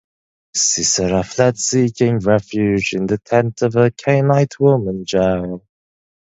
[0.55, 5.63] Sisera fled, seeking refuge in the tent of a Kenite woman, Jael.